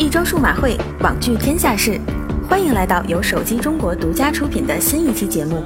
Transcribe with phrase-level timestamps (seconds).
[0.00, 2.00] 一周数码会，网聚天下事，
[2.48, 5.62] 欢迎来到由手机中国独家出品的新一期节目。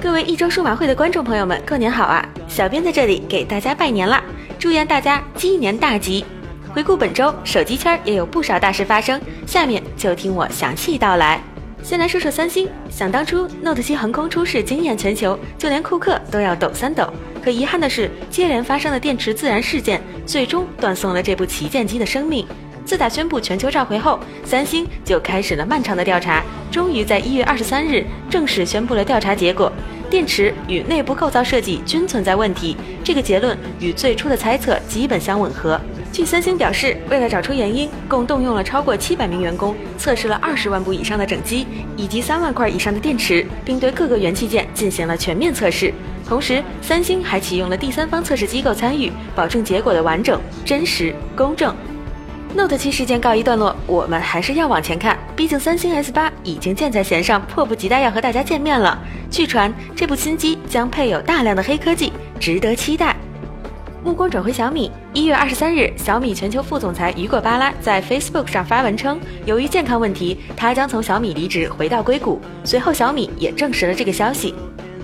[0.00, 2.24] 各位一周数码会的观众朋友们，过年好啊！
[2.46, 4.22] 小编在这里给大家拜年啦，
[4.60, 6.24] 祝愿大家鸡年大吉。
[6.72, 11.42] 回顾本周，手机圈也有不少大事发生，下面就听我详细道来。
[11.82, 17.12] 先来说说三星，想当初 Note 7横空出世，惊艳全球，就连库克都要抖三抖。
[17.42, 22.46] 可遗憾的是，接连发生的电池自燃事件，最终断送了这部旗舰机的生命。
[22.84, 29.72] 自打宣布全球召回后，三星就开始了漫长的调查，终于在一月二十三日正式宣布了调查结果：
[30.08, 32.76] 电池与内部构造设计均存在问题。
[33.02, 35.80] 这个结论与最初的猜测基本相吻合。
[36.12, 41.66] 据三星表示，为了找出原因，共动用了超过七百名员工，测试了二十万部以上的整机
[41.96, 45.92] 以及三万块以上的电池，并对各个元器件进行了全面测试。
[46.26, 51.74] 同时，三星还启用了第三方测试机构参与，保证结果的完整、真实、公正。
[52.54, 55.18] Note 7事件告一段落，我们还是要往前看。
[55.34, 58.98] 毕竟三星 S 八已经箭在弦上，迫不及待要和大家见面了。
[59.30, 63.16] 据传，这部新机将配有大量的黑科技，值得期待。
[64.04, 72.40] 目光转回小米，一月二十三日，小米全球副总裁雨果·巴拉在 Facebook 上发文称，由于健康问题，他将从小米离职，回到硅谷。
[72.64, 74.54] 随后，小米也证实了这个消息。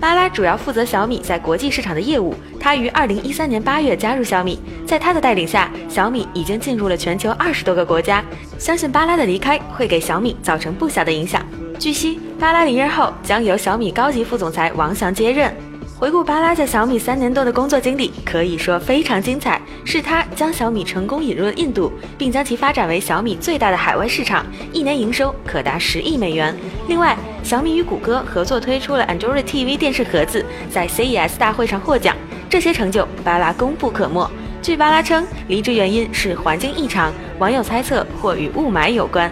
[0.00, 2.34] 巴拉主要负责小米在国际市场的业务。
[2.60, 8.24] 他于二零一三年八月加入小米，在他的带领下，小米已经进入了全球二十多个国家。
[8.58, 11.44] 相信巴拉的离开会给小米造成不小的影响。
[11.78, 15.52] 据悉，巴拉离任后将由小米高级副总裁王翔接任。
[16.00, 19.60] 回顾巴拉在小米三年多的工作经历，可以说非常精彩。
[19.84, 26.54] 是他将小米成功引入了印度，并将其发展为小米最大的海外市场，一年营收可达十亿美元。
[26.86, 32.14] 另外，小米与谷歌合作推出了 Android TV 电视盒子，在 CES 大会上获奖。
[32.48, 34.30] 这些成就，巴拉功不可没。
[34.62, 39.28] 据巴拉称，离职原因是环境异常，网友猜测或与雾霾有关。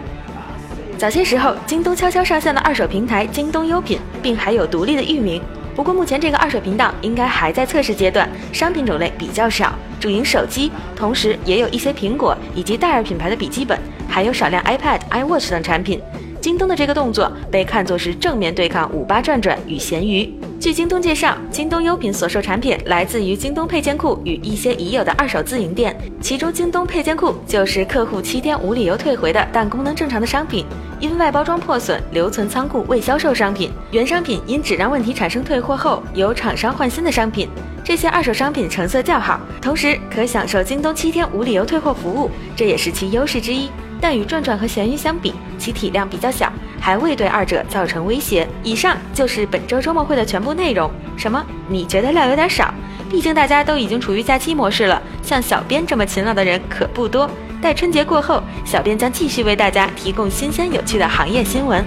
[0.98, 5.41] 早些时候，京东悄悄上线了二手平台京东优品，并还有独立的域名。
[5.76, 13.78] 不过目前这个二手频道应该还在测试阶段，商品种类比较少，主营手机，同时也有一些苹果以及戴尔品牌的笔记本，
[14.09, 16.00] 还有少量 iPad、iWatch 等产品。
[16.41, 20.32] 京东的这个动作被看作是正面对抗五八转转与闲鱼。
[20.59, 30.65] 据京东介绍，京东优品所售产品来自于京东配件库与一些已有的二手自营店，其中京东配件库就是客户七天无理由退回的但功能正常的商品，
[30.99, 37.49] 因外包装破损留存仓库未销售商品，原商品因质量问题产生退货后由厂商换新的商品。
[37.84, 43.69] 这些二手商品成色较好，同时可享受京东七天无理由退货服务，这也是其优势之一。
[44.00, 46.53] 但与转转和闲鱼相比，其体量比较小，
[46.86, 48.47] 还未对二者造成威胁。
[48.62, 50.88] 以上就是本周周末会的全部内容。
[51.16, 51.44] 什么？
[51.69, 52.72] 你觉得料有点少？
[53.10, 57.28] 毕竟大家都已经处于假期模式了，像小编这么勤劳的人可不多。
[57.60, 61.84] 待春节过后，小编将继续为大家提供新鲜有趣的行业新闻。